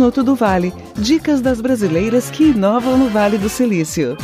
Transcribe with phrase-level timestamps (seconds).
[0.00, 0.72] Minuto do Vale.
[0.96, 4.16] Dicas das brasileiras que inovam no Vale do Silício.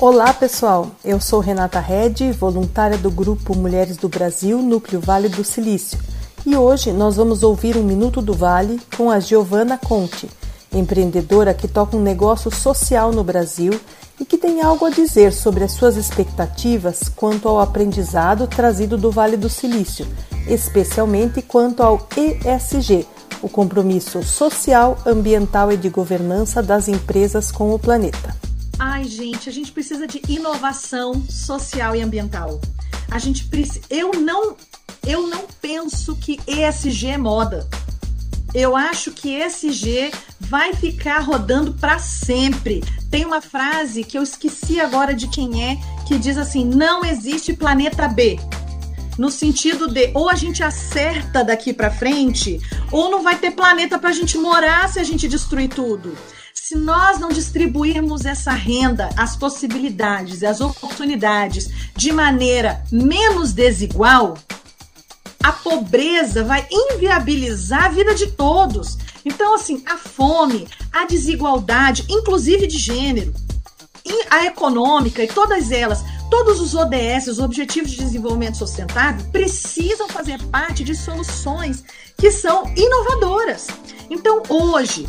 [0.00, 5.42] Olá pessoal, eu sou Renata Redi, voluntária do Grupo Mulheres do Brasil, Núcleo Vale do
[5.42, 5.98] Silício.
[6.46, 10.30] E hoje nós vamos ouvir um Minuto do Vale com a Giovana Conte,
[10.74, 13.78] empreendedora que toca um negócio social no Brasil
[14.20, 19.10] e que tem algo a dizer sobre as suas expectativas quanto ao aprendizado trazido do
[19.10, 20.06] Vale do Silício,
[20.46, 23.06] especialmente quanto ao ESG,
[23.42, 28.34] o compromisso social, ambiental e de governança das empresas com o planeta.
[28.78, 32.60] Ai, gente, a gente precisa de inovação social e ambiental.
[33.10, 33.80] A gente precisa.
[33.88, 34.56] Eu não,
[35.06, 37.68] eu não penso que ESG é moda.
[38.52, 40.12] Eu acho que ESG
[40.54, 42.80] vai ficar rodando para sempre.
[43.10, 47.52] Tem uma frase que eu esqueci agora de quem é, que diz assim: não existe
[47.52, 48.38] planeta B.
[49.18, 52.60] No sentido de ou a gente acerta daqui para frente,
[52.92, 56.16] ou não vai ter planeta para a gente morar se a gente destruir tudo
[56.54, 64.38] se nós não distribuirmos essa renda, as possibilidades e as oportunidades de maneira menos desigual,
[65.42, 68.96] a pobreza vai inviabilizar a vida de todos.
[69.24, 73.32] Então, assim, a fome, a desigualdade, inclusive de gênero,
[74.30, 80.42] a econômica e todas elas, todos os ODS, os Objetivos de Desenvolvimento Sustentável, precisam fazer
[80.44, 81.84] parte de soluções
[82.18, 83.68] que são inovadoras.
[84.10, 85.08] Então, hoje,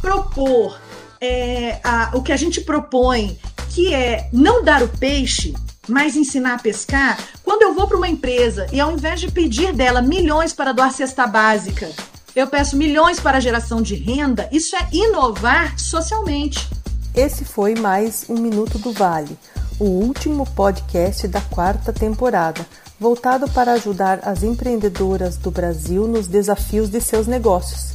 [0.00, 0.78] propor
[1.20, 3.38] é, a, o que a gente propõe,
[3.70, 5.54] que é não dar o peixe,
[5.88, 9.72] mas ensinar a pescar, quando eu vou para uma empresa e ao invés de pedir
[9.72, 11.90] dela milhões para doar cesta básica,
[12.34, 16.66] eu peço milhões para a geração de renda, isso é inovar socialmente.
[17.14, 19.36] Esse foi mais um Minuto do Vale,
[19.78, 22.64] o último podcast da quarta temporada,
[22.98, 27.92] voltado para ajudar as empreendedoras do Brasil nos desafios de seus negócios.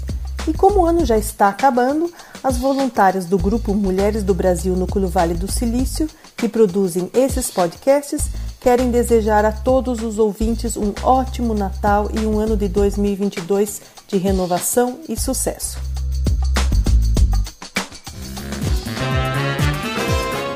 [0.48, 2.14] E como o ano já está acabando,
[2.44, 6.08] as voluntárias do grupo Mulheres do Brasil Núcleo Vale do Silício,
[6.38, 8.30] que produzem esses podcasts,
[8.60, 14.18] querem desejar a todos os ouvintes um ótimo Natal e um ano de 2022 de
[14.18, 15.80] renovação e sucesso.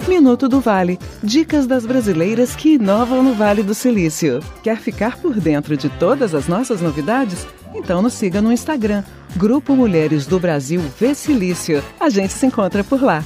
[0.07, 1.00] Minuto do Vale.
[1.23, 4.40] Dicas das brasileiras que inovam no Vale do Silício.
[4.61, 7.47] Quer ficar por dentro de todas as nossas novidades?
[7.73, 9.03] Então nos siga no Instagram,
[9.35, 11.84] Grupo Mulheres do Brasil Vecilício.
[12.00, 13.23] A gente se encontra por lá.